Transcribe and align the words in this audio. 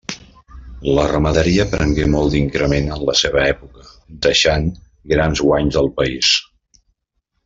La 0.99 1.03
ramaderia 1.11 1.65
prengué 1.73 2.07
molt 2.13 2.33
d'increment 2.35 2.89
en 2.95 3.05
la 3.11 3.15
seva 3.21 3.43
època, 3.51 3.85
deixant 4.27 4.65
grans 5.13 5.43
guanys 5.49 5.79
al 5.83 5.91
país. 6.01 6.33